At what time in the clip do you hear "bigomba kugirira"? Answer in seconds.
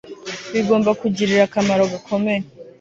0.53-1.41